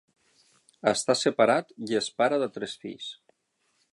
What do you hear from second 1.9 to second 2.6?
i és pare de